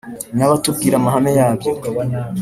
n’abatubwira 0.37 0.95
amahame 0.97 1.31
yabyo 1.39 1.71